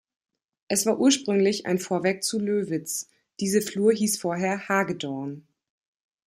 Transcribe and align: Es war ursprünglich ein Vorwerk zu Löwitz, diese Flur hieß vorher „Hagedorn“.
Es 0.67 0.87
war 0.87 0.99
ursprünglich 0.99 1.67
ein 1.67 1.77
Vorwerk 1.77 2.23
zu 2.23 2.39
Löwitz, 2.39 3.07
diese 3.39 3.61
Flur 3.61 3.93
hieß 3.93 4.17
vorher 4.19 4.67
„Hagedorn“. 4.67 5.45